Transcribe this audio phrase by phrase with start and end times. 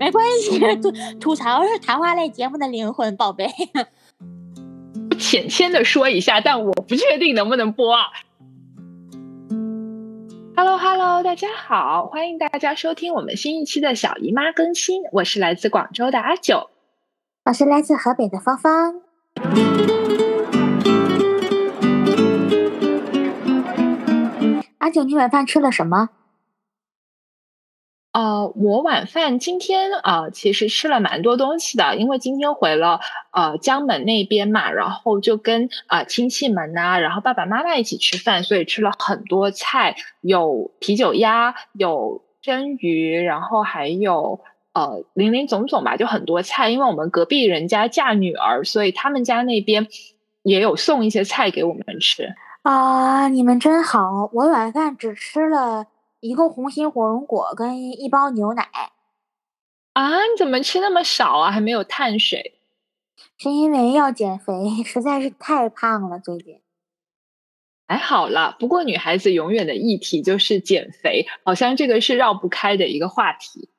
[0.00, 3.46] 没关系，吐吐槽是谈话类节目的灵魂，宝贝。
[5.20, 8.04] 浅浅的说一下，但我不确定能不能播啊。
[10.56, 16.70] Hello Hello，大家好，欢迎大家收听我们新一期的小姨妈更新，我是来自广州的阿九，
[17.44, 19.02] 我是来自河北的芳芳。
[24.78, 26.08] 阿九，你晚饭吃了什么？
[28.12, 32.98] 呃，我晚饭今天啊，其实吃了蛮多东西的，因为今天回了
[33.30, 44.40] 呃江门那边嘛，然后就跟啊亲戚们呐，然后爸爸妈妈一起吃饭，所以吃了很多菜，有啤酒鸭，有蒸鱼，然后还有
[44.72, 46.70] 呃林林总总吧，就很多菜。
[46.70, 49.86] 因为我们隔壁人家嫁女儿，所以他们家那边
[50.42, 52.34] 也有送一些菜给我们吃。
[52.62, 54.28] 啊，你们真好！
[54.32, 55.86] 我晚饭只吃了。
[56.20, 58.68] 一个红心火龙果跟一包牛奶，
[59.94, 61.50] 啊，你怎么吃那么少啊？
[61.50, 62.60] 还没有碳水？
[63.38, 64.52] 是因为要减肥，
[64.84, 66.60] 实在是太胖了，最近。
[67.88, 73.70] 还好了，不过女孩子永远的议题就是减肥，好像这个是绕不开的一个话题。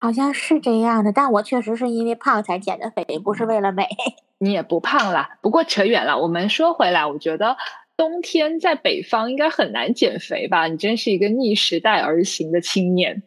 [0.00, 3.88] 好像是这样的，但我确实是因为胖才减的肥，不是为了美。
[4.38, 6.18] 你也不胖啦，不过扯远了。
[6.18, 7.56] 我们说回来，我觉得。
[7.96, 10.66] 冬天在北方应该很难减肥吧？
[10.66, 13.22] 你真是一个逆时代而行的青年。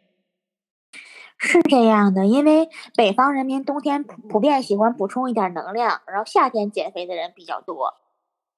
[1.40, 7.94] 是这样的，因为北方人民冬天普普遍喜欢补充一点能量，然后夏天减肥的人比较多。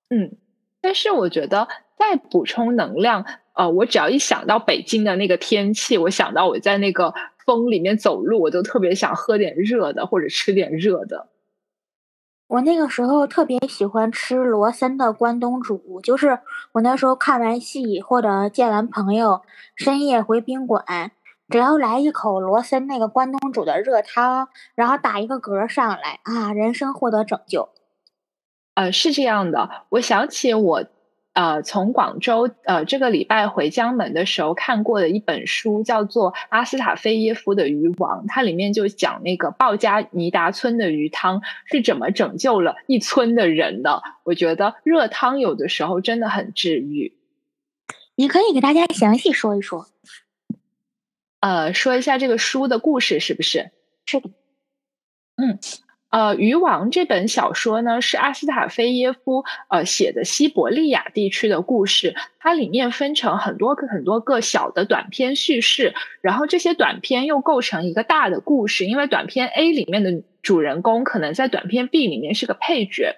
[0.10, 0.38] 嗯，
[0.80, 7.14] 但是我觉得在补充能量，呃，我只要一想到北京的那个天气，我想到我在那个
[7.46, 11.28] 风里面走路，我就特别想喝点热的或者吃点热的。
[12.50, 16.40] 我那个时候特别喜欢吃罗森的关东煮，就是
[16.72, 19.44] 我那时候看完戏或者见完朋友，
[19.76, 21.12] 深夜回宾馆，
[21.48, 27.70] 只要来一口罗森那个关东煮的热汤，然后打一个嗝上来啊，人生获得拯救。
[28.74, 30.84] 呃，是这样的，我想起我。
[31.34, 44.02] 呃，从广州呃这个礼拜回江门的时候看过的一本书，叫做阿斯塔菲耶夫的鱼王，它里面就讲那个鲍加尼达村的鱼汤是怎么拯救了一村的人的。
[44.24, 47.16] 我觉得热汤有的时候真的很治愈。
[48.16, 49.88] 你可以给大家详细说一说，
[51.40, 53.72] 呃，说一下这个书的故事，是不是？
[54.06, 54.30] 是的，
[55.38, 55.58] 嗯。
[56.10, 62.16] 呃，《渔王》这本小说呢，是阿斯塔菲耶夫呃写的西伯利亚地区的故事。
[62.40, 68.86] 它里面分成很多个很多个小的短篇叙事，然后这些短篇又构成一个大的故事。
[68.88, 73.18] 因为短篇 A 里面的主人公可能在短篇 B 里面是个配角。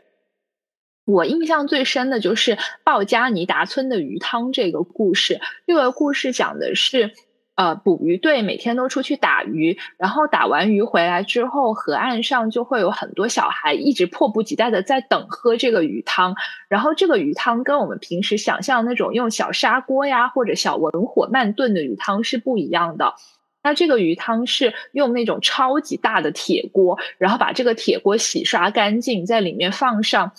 [1.06, 5.40] 我印象最深的就是鲍加尼达村的鱼汤这个故事。
[5.66, 7.14] 这个故事讲的是。
[7.56, 16.36] 呃，捕鱼队每天都出去打鱼，然后打完鱼回来之后，河岸上就会有很多小孩一直迫不及待的在等喝这个鱼汤。
[16.70, 23.16] 然后这个鱼汤跟我们平时想象那种用小砂锅呀或者小文火慢炖的鱼汤是不一样的。
[23.62, 30.32] 那这个鱼汤是用那种超级大的铁锅，然后把这个铁锅洗刷干净，在里面放上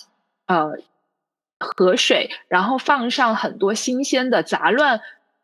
[0.47, 0.73] 呃
[1.57, 4.99] 河水，然后放上很多新鲜的杂乱。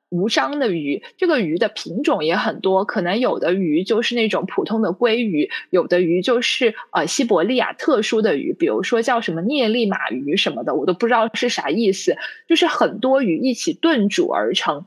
[0.09, 14.86] 无章的鱼，这个鱼的品种也很多，可能有的鱼就是那种普通的鲑鱼，有的鱼就是呃西伯利亚特殊的鱼，比如说叫什么涅利马鱼什么的，我都不知道是啥意思，就是很多鱼一起炖煮而成。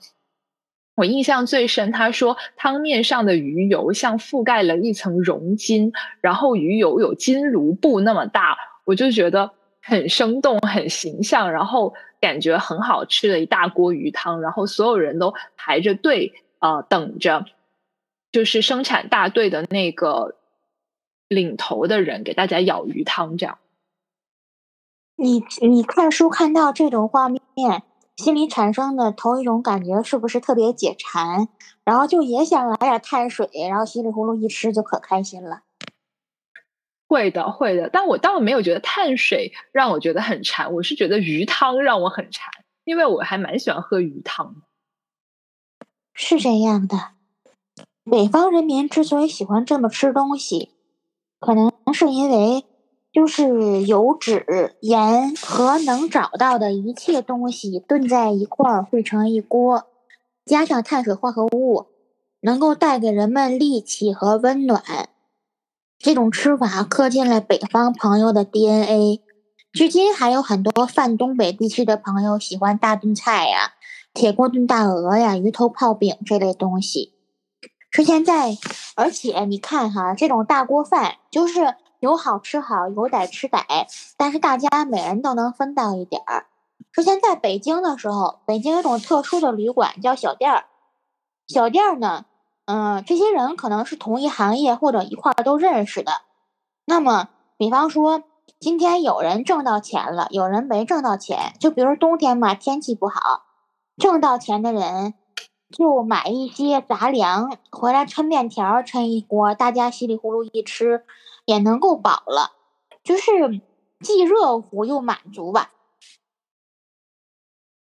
[0.96, 9.52] 我印象最深，他说汤面上的鱼油像覆盖了一层熔金，然后鱼油有金卢布那么大，我就觉得。
[9.84, 17.44] 很生动，很形象，然后感觉很好吃的一大锅鱼汤，然后所有人都排着队啊，等着，
[18.30, 20.36] 就是生产大队的那个
[21.26, 23.58] 领头的人给大家舀鱼汤，这样。
[25.16, 27.42] 你你看书看到这种画面，
[28.16, 31.48] 心里产生的头一种感觉是不是特别解馋？
[31.84, 35.62] 然后就也想来点碳水，然后稀里糊涂一吃就可开心了。
[37.12, 42.50] 会的，会的，但我倒没有觉得碳水让我觉得很馋，我是觉得鱼汤让我很馋，
[42.84, 44.62] 因为我还蛮喜欢喝鱼汤。
[46.14, 46.96] 是这样的，
[48.10, 50.70] 北方人民之所以喜欢这么吃东西，
[51.38, 52.64] 可能是因为
[53.12, 59.84] 就是油脂、盐和能找到的一切东西炖在一块儿汇成一锅，
[60.46, 61.88] 加上碳水化合物，
[62.40, 65.10] 能够带给人们力气和温暖。
[66.02, 69.22] 这种吃法刻进了北方朋友的 DNA，
[69.72, 73.74] 至今还有很多泛东北地区的朋友喜欢大炖菜呀、
[74.12, 77.14] 铁锅炖大鹅呀、鱼头泡饼这类东西。
[77.92, 78.56] 是现在，
[78.96, 83.62] 而且你看哈，这种大锅饭就是有好吃好，有歹吃歹，
[84.16, 86.46] 但是大家每人都能分到一点儿。
[86.90, 90.64] 之前在北京的时候，北京有种特殊的旅馆叫小店儿，
[91.46, 92.24] 小店儿呢，
[92.72, 96.12] 嗯，这些人可能是同一行业或者一块儿都认识的。
[96.86, 97.28] 那么，
[97.58, 98.22] 比方说
[98.58, 103.42] 今天有人挣到钱了，有人没挣到钱，就比如冬天嘛，天气不好，
[103.98, 105.12] 挣到钱的人。
[105.70, 111.04] 就买一些杂粮回来抻面条，抻一锅，大家稀里呼噜一吃，
[111.44, 112.52] 也能够饱了，
[113.04, 113.60] 就是
[114.00, 115.70] 既热乎又满足吧。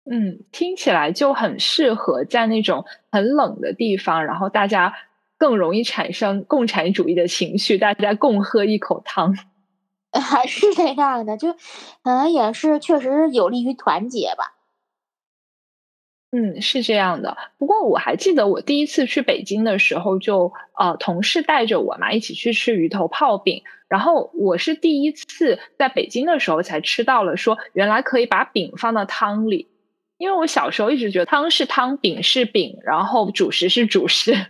[0.05, 4.93] 嗯，听起来就很适合在那种很冷的地方，然后大家
[5.37, 9.33] 更容易产生共产主义的情绪，大家共喝一口汤，
[10.11, 11.59] 还是这样的，就可
[12.03, 14.55] 能也是确实有利于团结吧。
[16.35, 17.37] 嗯，是这样的。
[17.59, 23.63] 不过我还记得我第一次去北京的时候，就呃，同事带着我嘛一起去吃鱼头泡饼。
[23.87, 29.69] 然后我是第一次在北京的时候才吃到了，说原来可以把饼放到汤里。
[30.17, 34.47] 因为我小时候一直觉得汤是汤，饼是饼，然后主食是主食。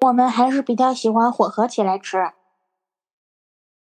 [0.00, 2.18] 我们还是比较喜欢混合起来吃。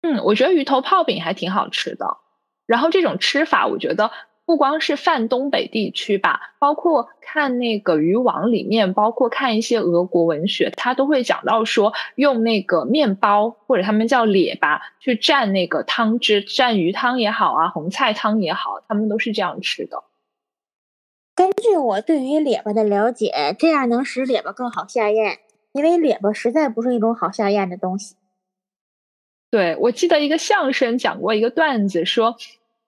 [0.03, 2.19] 嗯，我觉得鱼头泡饼还挺好吃的。
[2.67, 4.11] 然后这种吃法，我觉得。
[4.47, 20.05] 不光是泛东北地区吧，包括看那个渔网里面，包括看一些俄国文学，他都会讲到说，用那个面包或者他们叫列巴去蘸那个汤汁，蘸鱼汤也好啊，红菜汤也好，他们都是这样吃的。
[21.35, 25.39] 根据我对于列巴的了解，这样能使列巴更好下咽，
[25.73, 28.17] 因为列巴实在不是一种好下咽的东西。
[29.51, 32.37] 对，我记得一个相声讲过一个段子，说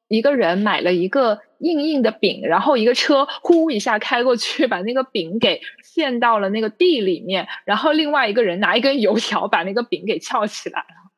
[0.09, 1.41] 一个人买了一个。
[1.59, 11.11] 硬硬的饼，然后一个车呼一下开过去，把那个饼给陷到了那个地里面，然后另外一个人拿一根油条把那个饼给翘起来了。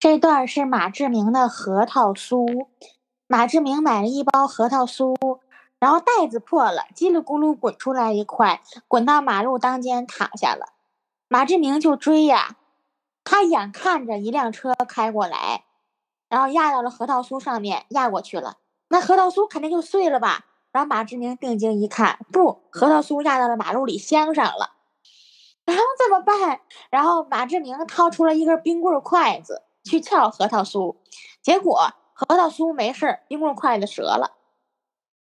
[0.00, 2.46] 这段是马志明的核桃酥。
[3.26, 5.14] 马志明买了一包核桃酥，
[5.82, 10.66] 然后袋子破了，叽里咕噜滚出来一块，滚到马路当间躺下了。
[11.26, 12.54] 马志明就追呀，
[13.24, 15.64] 他眼看着一辆车开过来，
[16.28, 18.58] 然后压到了核桃酥上面，压过去了。
[18.90, 20.44] 那核桃酥肯定就碎了吧？
[20.70, 24.74] 然后马志明定睛一看，不，核桃酥压到了马路里箱上了。
[25.64, 26.60] 然后怎么办？
[26.90, 30.94] 然后马志明掏出了一根冰棍筷子去撬核桃酥，
[31.42, 34.30] 结果核桃酥没事冰棍筷子折了。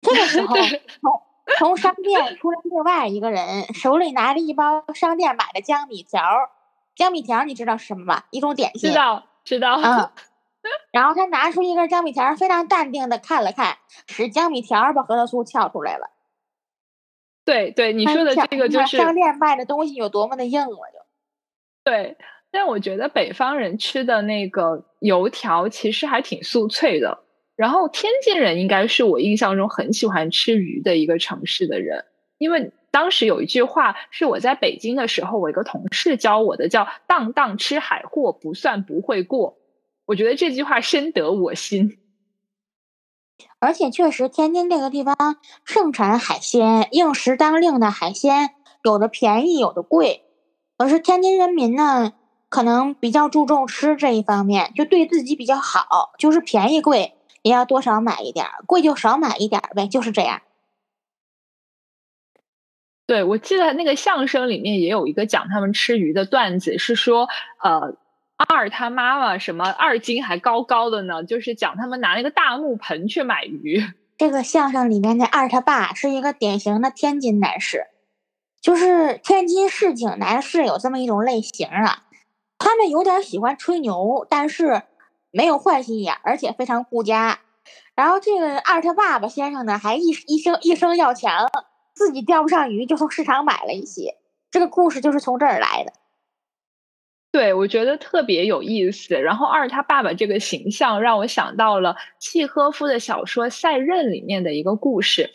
[0.01, 1.23] 这个时 候，从
[1.59, 6.21] 从商店出来另外一个人，手里拿着一包商店买的江米条。
[6.95, 8.27] 江米条你知道是什么吧？
[8.31, 8.91] 一种点心。
[8.91, 9.81] 知道，知道。
[9.83, 10.11] 嗯。
[10.93, 13.79] 然后他拿出一根江米条，非常淡定的看了看，
[14.09, 16.11] 使江米条把核桃酥撬出来了。
[17.45, 20.99] 对对，你说的这个就是商店卖的东西有多么的硬，我就。
[21.85, 22.19] 对，
[22.51, 27.23] 但我觉得北方人吃的那个油条其实还挺酥脆的。
[27.59, 32.05] 然后天津人应该是我印象中很喜欢吃鱼的一个城市的人，
[32.39, 39.59] 因为当时有一句话是我在北京的时候，我一个同事教我的，叫“荡荡吃海货不算不会过”。
[40.07, 41.99] 我觉得这句话深得我心，
[43.59, 45.17] 而且确实，天津这个地方
[45.65, 48.51] 盛产海鲜，应时当令的海鲜
[48.85, 50.23] 有的便宜，有的贵。
[50.77, 52.13] 可是天津人民呢，
[52.49, 60.43] 可能比较注重吃这一方面，就对自己比较好，就是便宜贵也要多少买一点儿，贵就少买一点儿呗，就是这样。
[63.07, 67.29] 对，我记得那个相声里面也有一个讲他们吃鱼的段子，是说
[67.63, 67.97] 呃。
[68.47, 71.25] 二他妈妈什么二斤还高高的呢？
[71.25, 73.85] 就是讲他们拿那个大木盆去买鱼。
[74.17, 77.89] 这个相声里面的二他爸是一个典型的天津男士，
[78.61, 82.05] 就是天津市井男士有这么一种类型啊。
[82.59, 84.83] 他们有点喜欢吹牛，但是
[85.31, 87.41] 没有坏心眼，而且非常顾家。
[87.95, 91.49] 然后这个二他爸爸先生呢，还一一生一生要强，
[91.95, 94.17] 自己钓不上鱼，就从市场买了一些。
[94.51, 95.93] 这个故事就是从这儿来的。
[97.31, 99.15] 对，我觉得特别有意思。
[99.21, 105.31] 然后二他爸爸这个形象让我想到了契诃夫的小说《赛任》里面的一个故事。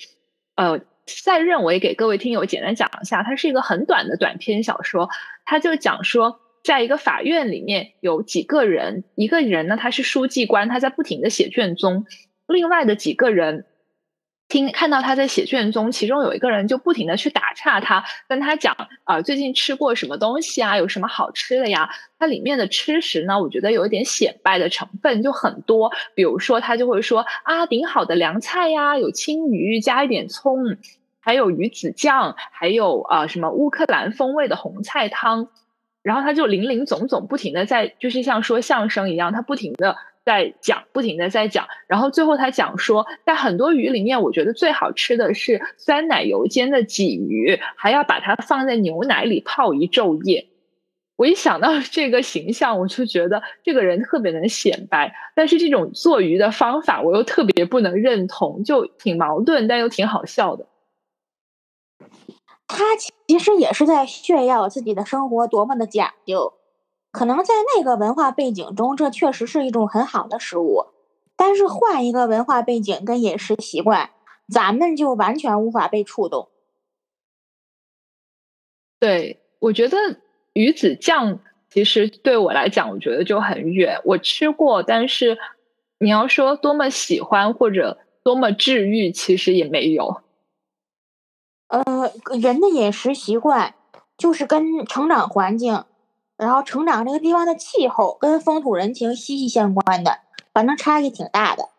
[0.55, 5.07] 呃，《赛任》我也给各位听友简单讲一下，它是一个很短的短篇小说。
[5.45, 12.05] 它就讲说，在一个法院里面有几个人，一个人呢他是书记官，他在不停的写卷宗；
[12.47, 13.65] 另外的几个人。
[14.49, 21.89] 听看到他在写卷宗，其中有一个人就不停的去打岔他，跟他讲啊，最近吃过什么东西啊，有什么好吃的呀？
[22.19, 30.77] 它里面的吃食呢，我觉得有一点显摆的成分就很多，比如说他就会说啊，顶好的凉菜呀，有青鱼，加一点葱，
[31.19, 35.47] 还有鱼子酱，还有啊什么乌克兰风味的红菜汤，
[36.03, 39.95] 然后他就林林总总不停的在，就是像说相声一样，他不停的
[40.25, 50.47] 在讲，不停的在讲，然后最后他讲说，在很多鱼里面，我觉得最好吃的是酸奶油煎的鲫鱼，还要把它放在牛奶里泡一昼夜。
[51.15, 60.65] 我一想到这个形象，我就觉得这个人特别能显摆，但是这种做鱼的方法我又特别不能认同，就挺矛盾，但又挺好笑的。
[62.75, 66.53] 他其实也是在炫耀自己的生活多么的讲究，
[67.11, 70.87] 可能在那个文化背景中，这确实是一种很好的食物。
[71.35, 74.09] 但是换一个文化背景跟饮食习惯，
[74.51, 76.49] 咱们就完全无法被触动。
[78.99, 79.97] 对，我觉得
[80.53, 81.39] 鱼子酱
[81.69, 84.01] 其实对我来讲，我觉得就很远。
[84.03, 85.37] 我吃过，但是
[85.99, 90.23] 你要说多么喜欢或者多么治愈，其实也没有。
[91.73, 93.73] 呃，人的饮食习惯
[94.15, 95.85] 就是跟成长环境，
[96.37, 100.19] 然后成长这个地方的气候跟风土人情息息相关的，
[100.53, 101.69] 反正差异挺大的。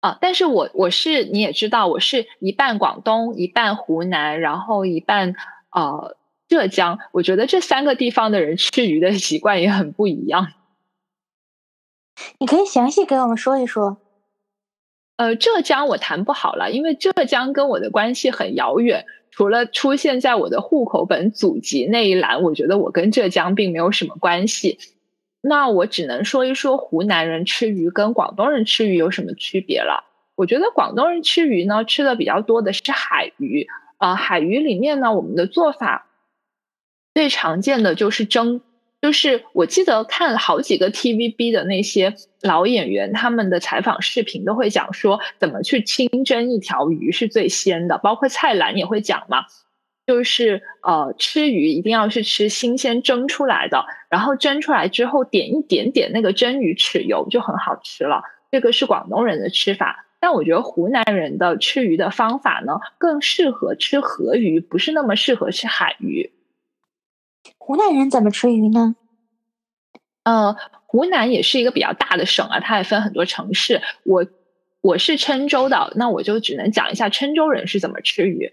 [0.00, 5.34] 啊，但是我我是你也知道，我是一半广东，一半湖南，然后一半
[5.70, 6.16] 呃
[6.48, 6.98] 浙江。
[7.12, 10.54] 我觉得这三个地方的人吃鱼的习惯也很不一样。
[12.38, 13.98] 你可以详细给我们说一说。
[15.22, 19.06] 呃，浙江我谈不好了，因为浙江跟我的关系很遥远。
[19.30, 24.80] 除了出现在我的户口本祖籍那一栏，我觉得我跟浙江并没有什么关系。
[25.40, 30.02] 那我只能说一说湖南人吃鱼跟广东人吃鱼有什么区别了。
[30.34, 33.68] 我觉得广东人吃鱼呢，吃的比较多的是海鱼。
[33.98, 36.08] 呃，海鱼里面呢，我们的做法
[37.14, 38.60] 最常见的就是蒸。
[39.02, 49.46] 就是我记得看好几个 TVB 的那些老演员，他们的采访视频都会讲说怎么去清蒸一条鱼是最鲜的，包括蔡澜也会讲嘛，
[50.06, 58.22] 就是呃吃鱼一定要是吃新鲜蒸出来的，然后蒸出来之后点一点点那个蒸鱼豉油就很好吃了。
[58.52, 66.30] 这个是广东人的吃法，但我觉得湖南人的吃鱼的方法呢更适合吃河鱼，不是那么适合吃海鱼。
[67.64, 68.96] 湖南人怎么吃鱼呢？
[70.24, 73.80] 呃，湖南也是一个比较大的省啊，它也分很多城市。
[74.02, 74.26] 我
[74.80, 78.52] 我是郴州的，那我就只能讲一下郴州人是怎么吃鱼。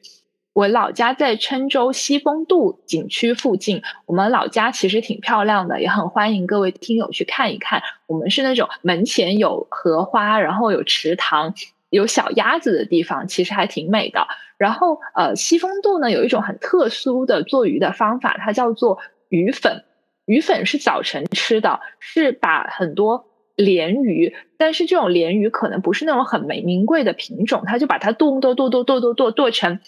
[0.53, 7.81] 我老家在郴州西风渡景区附近，我们老家其实挺漂亮的，也很欢迎各位听友去看一看。
[8.05, 11.55] 我们是那种门前有荷花，然后有池塘，
[11.89, 14.27] 有小鸭子的地方，其实还挺美的。
[14.57, 19.83] 然后呃，西风渡呢有一种很特殊的做鱼的方法，它叫做鱼粉。
[20.25, 29.79] 鱼粉是早晨吃的，是把很多鲢鱼，但是这种鲢鱼可能不是那种很名名贵的品种，它就把它剁剁剁剁剁剁剁剁成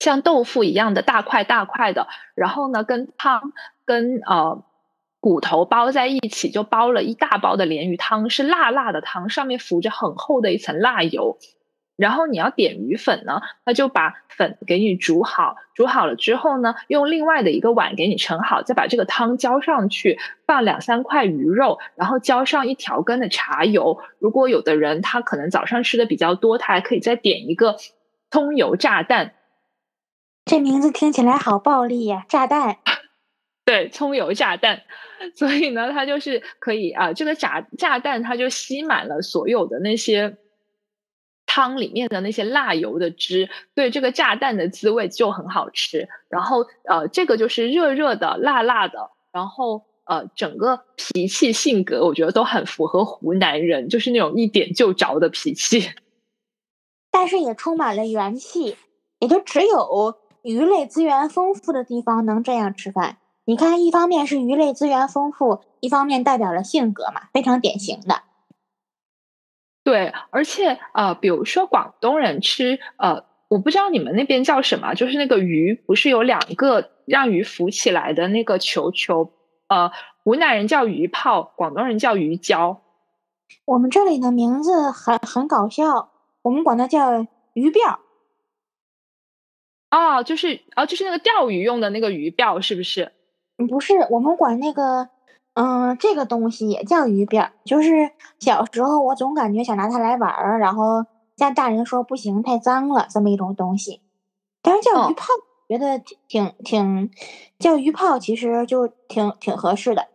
[0.00, 3.52] 像豆腐一样的大块大块的，然后呢跟汤
[3.84, 4.62] 跟呃
[5.20, 11.38] 骨头包在一起，就包了一大包的鲢鱼汤，是辣辣的汤，上面浮着很厚的一层辣油。
[11.96, 23.98] 然后你要点鱼粉呢，他就把粉给你煮好，煮好了之后呢，用另外的一个碗给你盛好，再把这个汤浇上去，放两三块鱼肉，然后浇上一条根的茶油。
[24.20, 27.74] 如果有的人他可能早上吃的比较多，他还可以再点一个
[28.30, 29.32] 葱油炸弹。
[30.44, 32.24] 这名字听起来好暴力呀！
[32.28, 32.76] 炸弹，
[33.68, 34.80] 对，葱油炸弹。
[35.34, 40.38] 所以呢，它就是可以啊，这个炸炸弹它就吸满了所有的那些。
[41.50, 46.06] 汤里面的那些辣油的汁，对这个炸弹的滋味就很好吃。
[46.28, 55.88] 然后呃，这个就是热热的、辣辣的，然后呃，整个脾气性格我觉得都很符合湖南人，就是那种一点就着的脾气。
[57.10, 58.76] 但是也充满了元气，
[59.18, 63.16] 也就只有鱼类资源丰富的地方能这样吃饭。
[63.48, 68.20] 你看，一方面是鱼类资源丰富，一方面代表了性格嘛，非常典型的。
[69.82, 79.32] 对，而且呃，比如说广东人吃呃，我不知道你们那边叫什么，就是那个鱼不是有两个让鱼浮起来的那个球球，
[79.68, 79.90] 呃，
[80.22, 82.82] 湖南人叫鱼泡，广东人叫鱼胶。
[83.64, 86.10] 我们这里的名字很很搞笑，
[86.42, 87.22] 我们管它叫
[87.54, 87.98] 鱼鳔。
[89.90, 93.14] 哦，就是哦，就是那个钓鱼用的那个鱼鳔，是不是？
[93.66, 95.08] 不是，我们管那个。
[95.54, 104.00] 嗯，这个东西也叫鱼鳔，就是小时候我总感觉想拿它来玩儿，然后家大人说不行，太脏了，这么一种东西。
[104.62, 105.26] 但是叫鱼泡，
[105.68, 105.98] 觉得
[106.28, 107.10] 挺挺
[107.58, 110.06] 叫鱼泡，其实就挺挺合适的。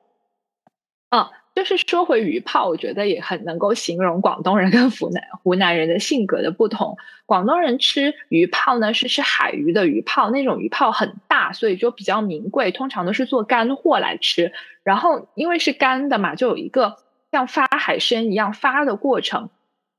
[1.09, 6.98] 嗯，就是说回鱼泡，我觉得也很能够形容广东人跟湖南湖南人的性格的不同。
[7.27, 14.51] 广东人吃鱼泡呢，是吃海鱼的鱼泡，那种鱼泡很大，所以就比较名贵，通常都是做干货来吃。
[14.83, 16.98] 然后因为是干的嘛，就有一个
[17.31, 19.50] 像发海参一样发的过程，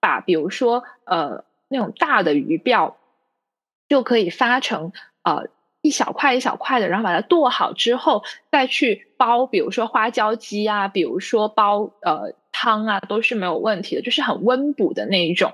[0.01, 2.95] 把比如说呃那种大的鱼鳔，
[3.89, 4.93] 就可以发成
[5.23, 5.49] 呃。
[5.85, 15.53] 一小块一小块的，然后把它剁好之后，再去煲，比如说花椒鸡啊，比如说煲呃汤啊，都是没有问题的，就是很温补的那一种。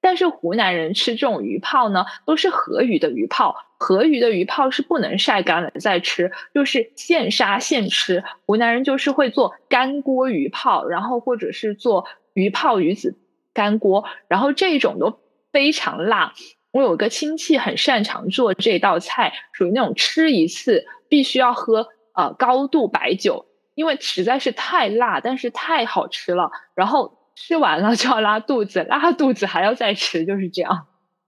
[0.00, 8.24] 但是湖南人吃这种鱼泡呢，都是河鱼的鱼泡，河鱼的鱼泡是不能晒干了再吃，就是现杀现吃。
[8.46, 13.18] 湖南人就是会做干锅鱼泡，然后或者是做鱼泡鱼子
[13.52, 15.20] 干锅，然后这种都
[15.52, 16.32] 非常辣。
[16.70, 26.50] 我有个亲戚很擅长做这道菜，属于那种吃一次必须要喝呃高度白酒，因为实在是太辣，但是太好吃了。
[26.74, 30.86] 然后吃完了就要拉肚子，拉肚子还要再吃，就是这样。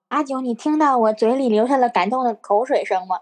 [0.09, 3.21] 阿九，你听到我嘴里流下了感动的口水声吗？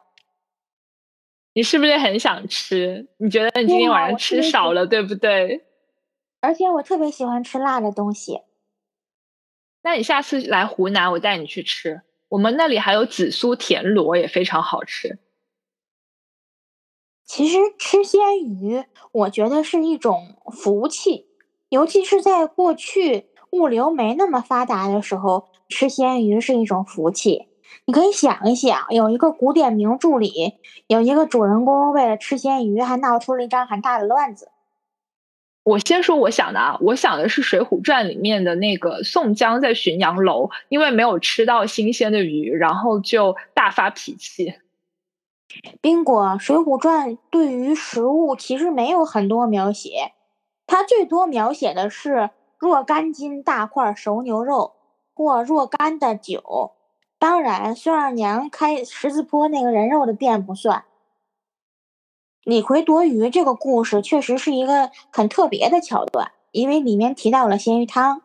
[1.53, 3.09] 你是不是很想吃？
[3.19, 5.65] 你觉得你今天晚上吃少了，对不对？
[6.41, 8.43] 而且我特别喜欢吃辣的东西。
[9.83, 12.03] 那你下次来湖南，我带你去吃。
[12.29, 15.19] 我们那里还有紫苏田螺，也非常好吃。
[17.25, 21.27] 其实吃鲜鱼，我觉得是一种福气，
[21.69, 27.49] 尤其是在过去物流没那么发达的时候，吃鲜鱼是一种福气。
[27.85, 30.55] 你可以想一想，有一个古典名著里，
[30.87, 34.51] 有一个主人公为了吃鲜鱼，还闹出了一张很大的乱子。
[35.65, 44.55] 我先说我想的啊，我想的是《水浒传》里面的那个宋江在浔阳楼，因为没有吃到新鲜的鱼，然后就大发脾气。
[45.81, 50.13] 宾果，《水浒传》对于食物其实没有很多描写，
[50.67, 54.73] 它最多描写的是若干斤大块熟牛肉
[55.15, 56.73] 或若干的酒。
[57.19, 60.85] 当然，孙二娘开十字坡那个人肉的店不算。
[62.49, 68.23] 李逵夺鱼这个故事确实是一个很特别的桥段，因为里面提到了鲜鱼汤。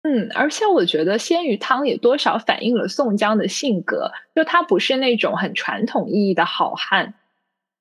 [0.00, 7.12] 嗯，而且我觉得鲜鱼汤也多少反映了宋江的性格，就他不是那种很传统意义的好汉。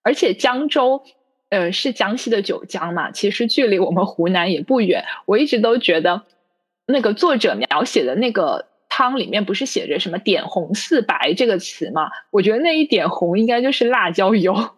[0.04, 1.02] 而且江州，
[1.48, 5.06] 呃，是江西的九江嘛，其实距离我们湖南也不远。
[5.26, 6.24] 我一直都觉得，
[6.86, 8.68] 那个作者描写的那个。
[8.90, 12.10] 汤里面不是写着什么“点红似白”这个词吗？
[12.32, 14.56] 我觉得那一点红应该就是辣椒油。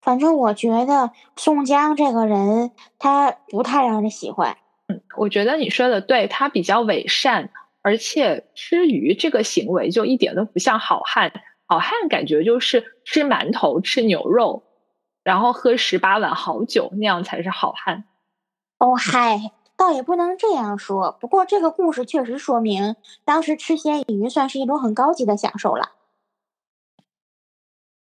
[0.00, 4.56] 反正我觉得宋江这个人他不太让人喜欢。
[4.86, 7.50] 嗯，我觉得你说的对，他比较伪善，
[7.82, 11.42] 而且吃鱼这个行为就一点都不像好汉。
[11.66, 14.62] 好汉感觉就是吃馒头、吃牛肉，
[15.22, 18.04] 然后喝十八碗好酒，那样才是好汉。
[18.78, 19.50] 哦嗨。
[19.78, 25.92] 倒也不能这样说，不过这个故事确实说明，当时吃鲜鱼算是一种很高级的享受了。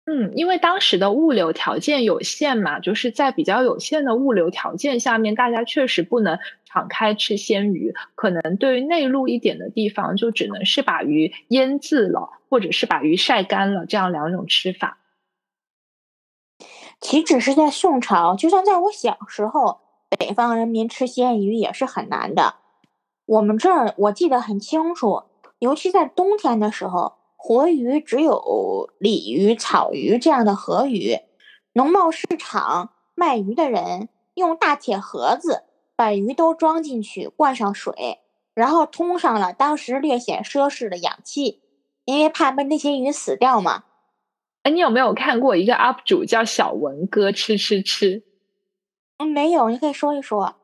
[0.04, 14.98] 嗯，因为当时的物流条件有限嘛，就是在比较有限的物流条件下面，大家确实不能敞开吃鲜鱼，可能对于内陆一点的地方，就只能是把鱼腌制了，或者是把鱼晒干了，这样两种吃法。
[17.00, 19.78] 岂止是在宋朝，就算在我小时候。
[20.18, 22.56] 北方人民吃鲜鱼也是很难的。
[23.26, 25.22] 我们这儿我记得很清楚，
[25.60, 31.16] 尤其在冬天的时候，活鱼只有鲤鱼、草鱼这样的河鱼。
[31.72, 35.62] 农贸市场卖鱼的人用大铁盒子
[35.94, 38.18] 把鱼都装进去，灌上水，
[38.54, 41.62] 然后通上了当时略显奢侈的氧气，
[42.04, 43.84] 因为怕被那些鱼死掉嘛。
[44.64, 48.24] 哎，你有没有看过一个 UP 主叫小文哥吃吃吃？
[49.20, 50.56] 嗯，没有，你可以说一说。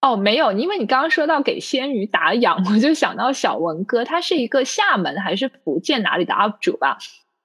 [0.00, 6.98] 哦，没有，因为你刚刚说到给鲜鱼打氧，我就想到小文哥，他是一个厦门还是福建哪里的 UP 主吧？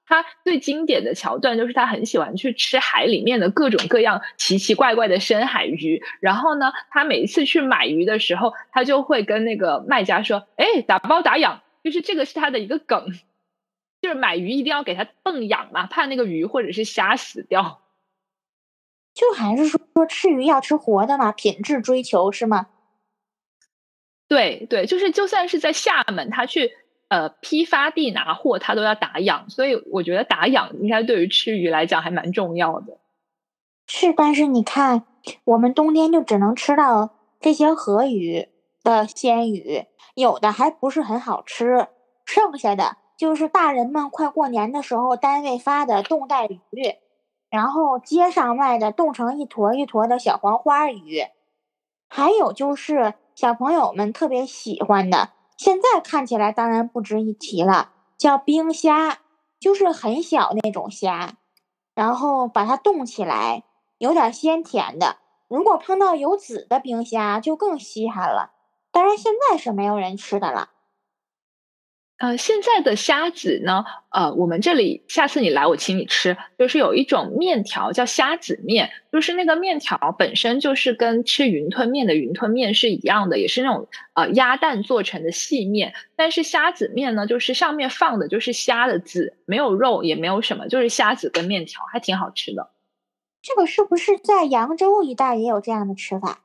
[0.06, 13.06] 他最经典的桥段就是他很喜欢去吃海里面的各种各样奇奇怪怪的深海鱼，然后呢，他每一次去买鱼的时候，他就会跟那个卖家说：“哎，打包打氧。”就是这个是他的一个梗，
[14.02, 17.80] 就是买鱼一定要给他泵氧嘛，怕那个鱼或者是虾死掉。
[19.12, 22.68] 就还是说说吃鱼要吃活的嘛，品质追求是吗？
[24.28, 26.70] 对对，就是就算是在厦门，他去
[27.08, 32.98] 呃批发地拿货，他都要打氧，所以我觉得打氧应该对于吃鱼来讲还蛮重要的。
[33.88, 35.04] 是，但是你看，
[35.44, 38.48] 我们冬天就只能吃到这些河鱼
[38.84, 41.88] 的鲜鱼，有的还不是很好吃，
[42.24, 46.60] 剩下的就是大人们快过年的时候单位发的冻带鱼。
[47.50, 51.24] 然后街上卖的冻成一坨一坨的小黄花鱼，
[52.08, 59.18] 还有就是小朋友们特别喜欢的，现在看起来当然不值一提了，叫冰虾，
[59.58, 61.34] 就是很小那种虾，
[61.94, 63.64] 然后把它冻起来，
[63.98, 65.16] 有点鲜甜的。
[65.48, 68.52] 如果碰到有籽的冰虾，就更稀罕了。
[68.92, 70.70] 当然现在是没有人吃的了。
[72.20, 73.82] 呃，现在的虾子呢？
[74.10, 76.36] 呃，我们这里下次你来，我请你吃。
[76.58, 85.94] 就是有一种面条叫虾子面，就是那个面条本身就是跟吃云吞面的云吞面是一样的，也是那种呃鸭蛋做成的细面。
[86.14, 92.68] 但是虾子面呢，就是上面放的就是虾的籽，没有肉，也没有什么，就是虾子跟面条，还挺好吃的。
[93.40, 96.40] 这个是不是在扬州一带也有这样的吃法？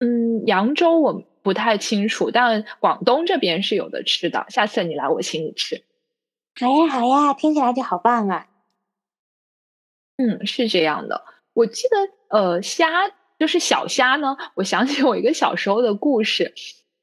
[0.00, 1.22] 嗯，扬州我。
[1.46, 4.46] 不太清楚，但广东这边是有的吃的。
[4.48, 5.84] 下次你来，我请你吃。
[6.60, 8.48] 好呀，好呀，听起来就好棒啊！
[10.16, 11.22] 嗯，是这样的。
[11.52, 14.36] 我记得，呃，虾就是小虾呢。
[14.54, 16.52] 我想起我一个小时候的故事。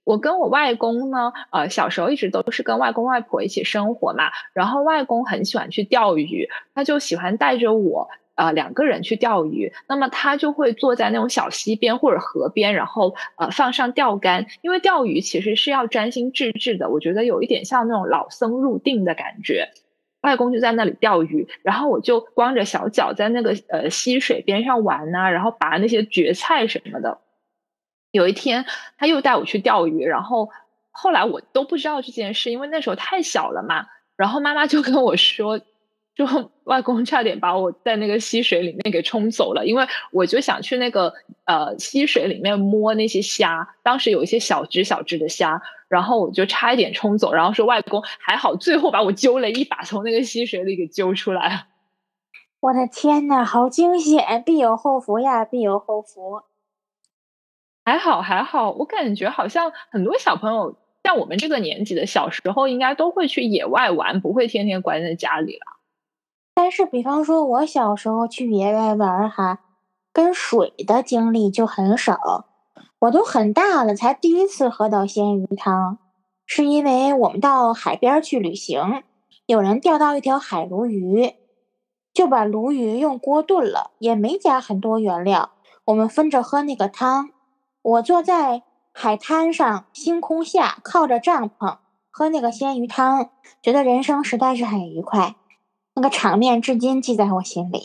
[0.03, 4.29] 我跟我外公呢，呃，小时候一直都是跟外公外婆一起生活嘛。
[4.51, 8.09] 然后外公很喜欢去钓鱼，他就喜欢带着我。
[8.35, 19.69] 呃，两个人去钓鱼，那么他就会坐在那种小溪边或者河边，然后呃放上钓竿，因为钓鱼其实是要专心致志的，我觉得有一点像那种老僧入定的感觉。
[20.21, 27.19] 外公就在那里钓鱼，然后我就光着小脚在那个呃溪水边上玩呐，然后拔那些蕨菜什么的。
[28.11, 28.65] 有一天
[28.97, 30.49] 他又带我去钓鱼，然后
[30.91, 33.85] 后来我都不知道这件事，因为那时候太小了嘛。
[34.17, 35.59] 然后妈妈就跟我说。
[36.15, 36.25] 就
[36.65, 41.13] 外公差点把我在那个溪水里面给冲走了，因为我就想去那个
[41.45, 51.67] 呃溪水里面摸那些虾，当时有一些小只小只的虾，然后我就差一点冲走，然后说外公还好，最后把我揪了一把，从那个溪水里给揪出来。
[52.59, 54.41] 我的天呐，好惊险！
[54.45, 56.43] 必有后福呀，必有后福。
[57.83, 65.72] 还好还好，我感觉好像很多小朋友像我们这个年纪的小时候，应该都会去野外玩，不会天天关在家里了。
[66.63, 69.59] 但是，比方说，我小时候去野外玩哈，
[70.13, 72.45] 跟水的经历就很少。
[72.99, 75.97] 我都很大了，才第一次喝到鲜鱼汤，
[76.45, 79.03] 是因为我们到海边去旅行，
[79.45, 81.33] 有人钓到一条海鲈鱼，
[82.13, 85.49] 就把鲈鱼用锅炖了，也没加很多原料。
[85.83, 87.31] 我们分着喝那个汤。
[87.81, 95.35] 我坐在海滩上，星空下，靠着帐篷喝那个鲜鱼汤，觉得人生实在是很愉快。
[95.95, 97.79] 那个场面至今记在我心里。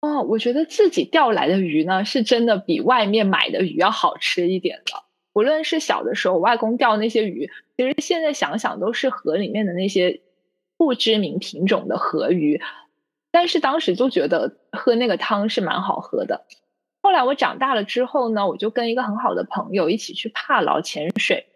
[0.00, 5.04] 哦，我觉得自己钓来的鱼呢，是真的比外面买的鱼要好吃一点的。
[5.32, 10.20] 无论是小的时候，外公钓那些鱼，其实现在想想都是河里面的那些
[10.76, 12.60] 不知名品种的河鱼，
[13.30, 16.46] 但是当时就觉得喝那个汤是蛮好喝的。
[17.02, 21.46] 后来我长大了之后呢，我就跟一个很好的朋友一起去帕劳潜水。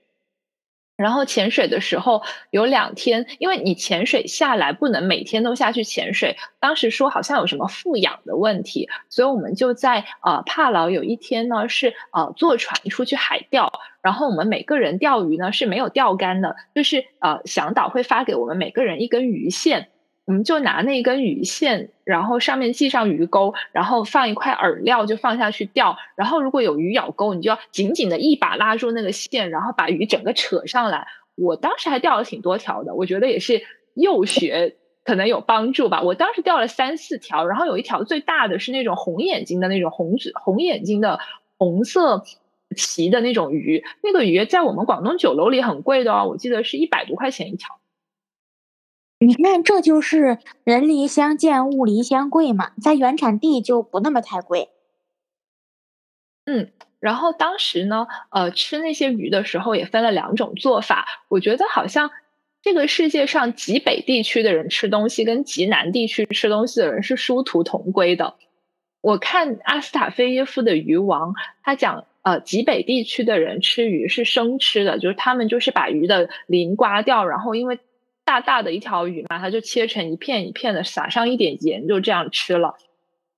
[1.00, 19.88] 然后潜水的时候有两天，因为你潜水下来不能每天都下去潜水，当时说好像有什么富氧的问题，所以我们就在呃帕劳有一天呢是呃坐船出去海钓，然后我们每个人钓鱼呢是没有钓竿的，就是呃向导会发给我们每个人一根鱼线。
[20.30, 25.96] 我们就拿那根鱼线，然后上面系上鱼钩，然后放一块饵料，就放下去钓。
[26.14, 31.08] 然后如果有鱼咬钩，你就要紧紧的一把拉住那个线，然后把鱼整个扯上来。
[31.34, 33.60] 我当时还钓了挺多条的，我觉得也是
[33.94, 36.00] 幼学可能有帮助吧。
[36.00, 41.18] 我当时钓了三四条，然后有一条最大的是那种红眼睛的那种红紫红眼睛的
[41.58, 42.22] 红色
[42.76, 47.79] 鳍的那种鱼，那个鱼在我们广东酒楼里很贵的哦，我记得是一百多块钱一条。
[49.22, 52.72] 你看，这就是人离乡贱，物离乡贵嘛。
[52.80, 54.70] 在原产地就不那么太贵。
[56.46, 61.06] 嗯，然后当时呢，呃，吃那些鱼的时候也分了两种做法。
[61.28, 62.10] 我觉得好像
[62.62, 68.36] 这个世界上极北地区的人吃东西跟极南地区吃东西的人是殊途同归的。
[69.02, 77.78] 我看阿斯塔菲耶夫的《鱼王》，他讲，呃，极北地区的人吃鱼是生吃的，就是他们就是把鱼的鳞刮掉，然后因为。
[78.30, 82.76] 大大的一条鱼嘛，它就切成一片一片的，撒上一点盐，就这样吃了。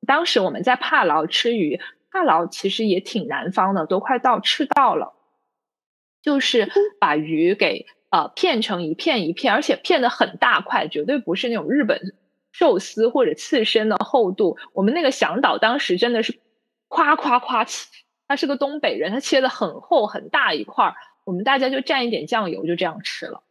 [0.07, 5.15] 当时我们在帕劳吃鱼，帕劳其实也挺南方的，都快到赤道了。
[6.21, 12.15] 就是把鱼给呃片成一片一片，而且片的很大块，绝对不是那种日本
[12.53, 14.59] 寿司或者刺身的厚度。
[14.75, 16.39] 我们那个向导当时真的是
[16.89, 17.89] 夸夸夸切，
[18.29, 23.43] 他是个东北人，他切的很厚很大一块儿，我们大家就蘸一点酱油，就这样吃了。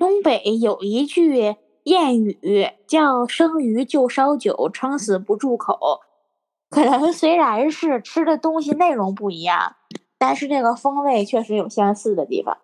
[0.00, 6.00] 东北有一句谚谚语叫“生鱼就烧酒，撑死不住口”。
[6.70, 9.76] 可能虽然是吃的东西内容不一样，
[10.18, 12.56] 但是这个风味确实有相似的地方。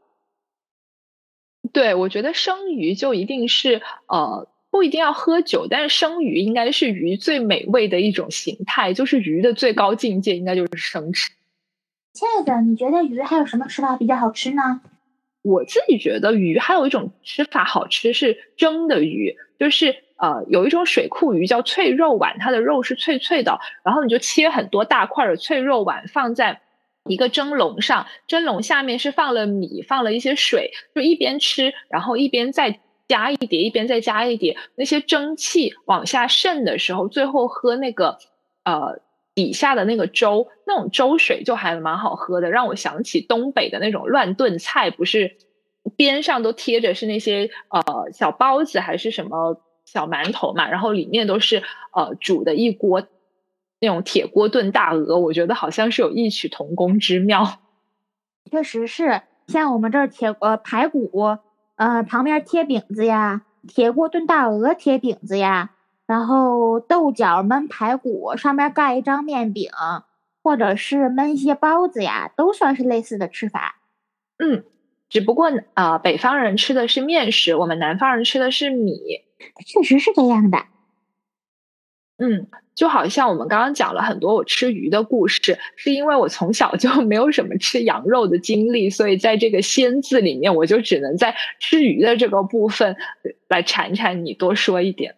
[1.73, 4.49] 对，我觉得生鱼就一定是呃。
[4.69, 11.31] 不一定要喝酒，但是生鱼应该是鱼最美味的一种形态，就是鱼的最高境界应该就是生吃。
[12.13, 14.83] 亲爱的，你觉得鱼还有什么吃法比较好吃呢？
[15.47, 26.61] 我自己觉得鱼还有一种吃法好吃是蒸的鱼，就是呃有一种水库鱼叫脆肉丸，它的肉是脆脆的，然后你就切很多大块的脆肉丸放在
[27.05, 32.81] 一个蒸笼上，蒸笼下面是放了米，放了一些水，就一边吃，然后一边再。
[33.09, 38.19] 加一碟，一边再加一碟，那些蒸汽往下渗的时候，最后喝那个
[38.65, 38.99] 呃
[39.37, 45.37] 底下的那个粥，那种粥水就还蛮好喝的，让我想起东北的那种乱炖菜，不是
[45.97, 51.63] 边上都贴着是那些呃小包子还是什么小馒头嘛，然后里面都是
[51.95, 53.07] 呃煮的一锅
[53.79, 57.61] 那种铁锅炖大鹅，我觉得好像是有异曲同工之妙。
[58.51, 61.39] 确实是，像我们这儿铁呃排骨。
[61.77, 65.73] 呃，旁边贴饼子呀，铁锅炖大鹅贴饼子呀，
[66.07, 69.71] 然后豆角焖排骨上面盖一张面饼，
[70.43, 73.81] 或者是焖一些包子呀，都算是类似的吃法。
[74.39, 74.65] 嗯，
[75.09, 79.01] 只不过啊，北方人吃的是面食，我们南方人吃的是米，
[79.67, 80.67] 确实是这样的。
[82.19, 82.47] 嗯。
[82.77, 92.95] 就好像我们刚刚讲了很多我吃鱼的故事，是因为我从小就没有什么吃羊肉的经历，所以在这个“鲜”字里面，我就只能在吃鱼的这个部分
[93.49, 95.15] 来馋馋你，多说一点。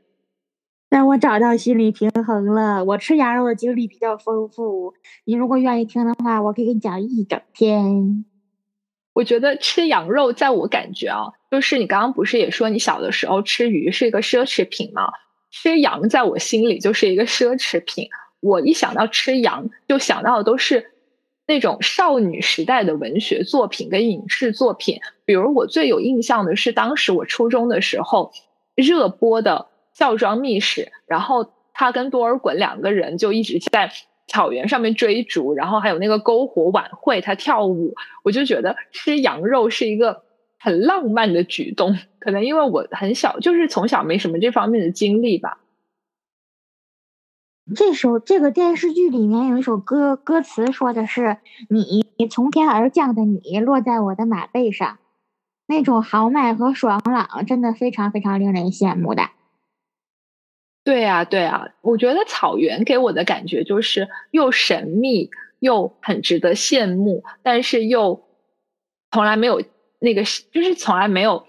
[0.90, 2.84] 那我找到心理平衡了。
[2.84, 8.24] 我吃羊肉的经历比较丰富，你如果愿意听的话，我可以给你讲一整天。
[9.12, 15.10] 我觉得吃羊肉，在我感觉啊，就是你刚刚不是也说你小的时候吃鱼是一个奢侈品吗？
[15.50, 18.08] 吃羊在我心里就是一个奢侈品。
[18.40, 20.92] 我一想到吃羊，就想到的都是
[21.46, 25.00] 那种少女时代的文学作品跟影视作品。
[25.24, 28.32] 比如我最有印象的是，当时我初中的时候
[28.76, 29.66] 热播的
[29.98, 33.90] 《孝庄秘史》，然后他跟多尔衮两个人就一直在
[34.28, 40.22] 草原上面追逐，然后还有那个篝火晚会，他跳舞，我就觉得吃羊肉是一个。
[40.60, 45.60] 很浪漫的举动，可能因为我很小，就是从小没什么这方面的经历吧。
[47.76, 51.36] 这首这个电视剧里面有一首歌，歌词说的是
[51.70, 54.98] “你从天而降的你，落在我的马背上”，
[55.68, 59.22] 那种豪迈和爽朗，真的非常非常令人羡慕的。
[60.88, 68.26] 对啊，对啊，我觉得草原给我的感觉就是又神秘又很值得羡慕，但是又
[69.12, 69.62] 从来没有。
[70.00, 71.44] 那个就是从来没有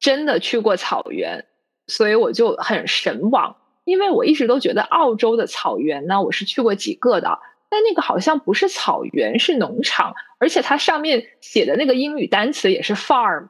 [0.00, 1.46] 真的去过草原，
[1.86, 3.56] 所以我就很神往。
[3.84, 7.38] 因为我一直都觉得澳洲的草原呢，我是去过几个的，
[7.70, 13.46] 但那个好像不是草原，是农场，而且它上面写的那个英语单词也是 farm，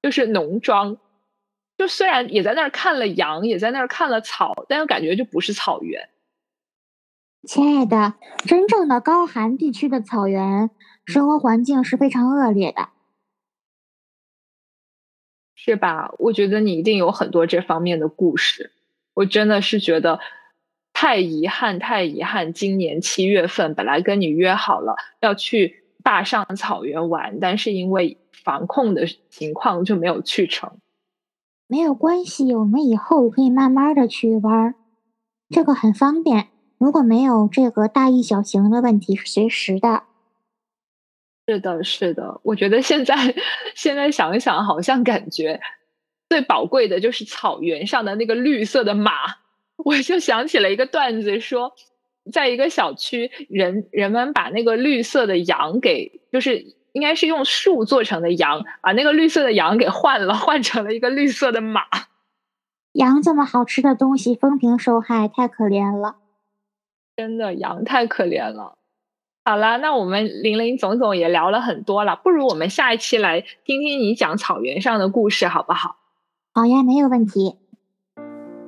[0.00, 0.98] 就是农庄。
[1.80, 6.10] 就虽然也在那儿看了羊，也在那儿看了草，但又感觉就不是草原。
[7.48, 8.16] 亲爱的，
[8.46, 10.68] 真正的高寒地区的草原
[11.06, 12.90] 生活环境是非常恶劣的。
[15.54, 16.12] 是吧？
[16.18, 18.72] 我觉得你一定有很多这方面的故事。
[19.14, 20.20] 我真的是觉得
[20.92, 22.52] 太遗憾，太遗憾。
[22.52, 30.76] 今年七月份本来跟你约好了要去坝上草原玩，但是因为防控的情况就没有去成。
[31.70, 34.74] 没有关系，我们以后可以慢慢的去玩，
[35.50, 36.48] 这个很方便。
[36.78, 40.02] 如果没有这个大疫小型的问题，是随时的。
[41.46, 43.36] 是的，是的，我觉得现在
[43.76, 45.60] 现在想一想，好像感觉
[46.28, 49.12] 最宝贵的就是草原上的那个绿色的马。
[49.76, 51.72] 我就想起了一个段子，说
[52.32, 61.82] 在一个小区，人人们把那个绿色的羊给，就是应该是用树做成的羊，把那个绿色的羊给换了， 换成了一个绿色的马。
[62.92, 66.16] 羊这么好吃的东西，风评受害，太可怜了。
[67.16, 68.78] 真的，羊太可怜了。
[69.44, 75.96] 好了，那我们林林总总也聊了很多了，不如我们下一期来听听你讲草原上的故事，好不好？
[76.52, 77.56] 好呀，没有问题。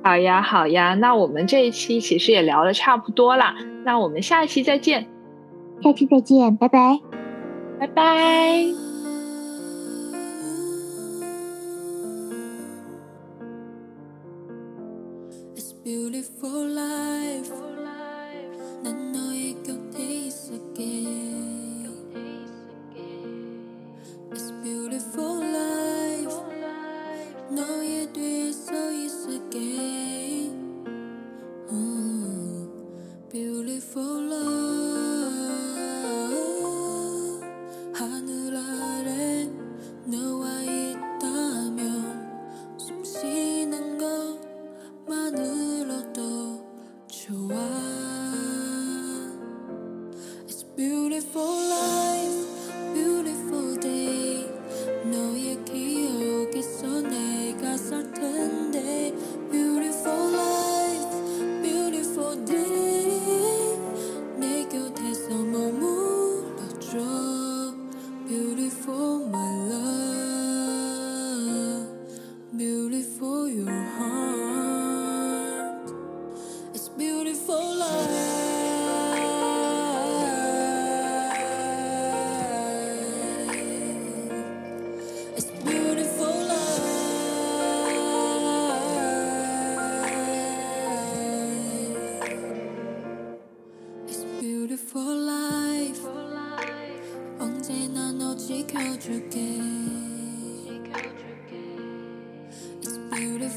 [0.03, 5.07] 好呀，好呀，那我们这一期其实也聊的差不多了，那我们下一期再见。
[5.81, 6.99] 下期再见，拜拜，
[7.79, 8.83] 拜拜。
[15.83, 16.72] beautiful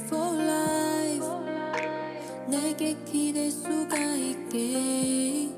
[0.05, 1.27] for life
[2.49, 5.49] 내게 기댈 수가 있게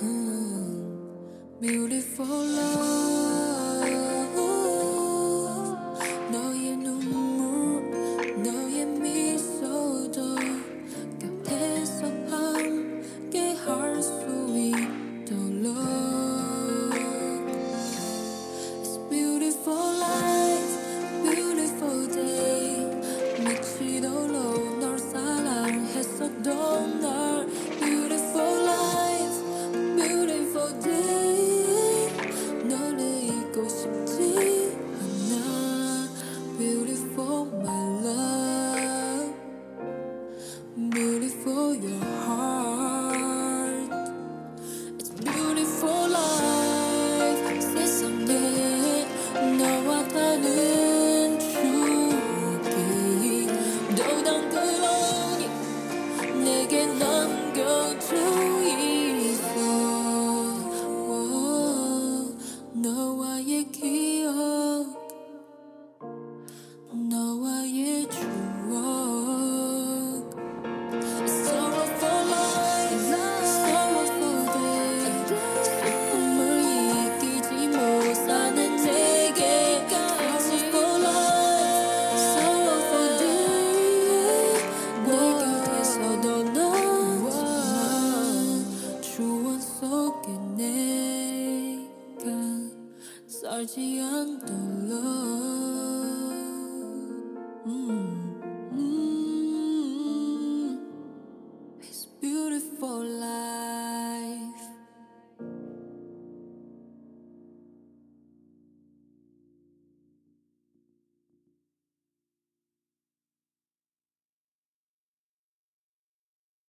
[0.00, 0.82] mm.
[1.60, 2.71] Beautiful life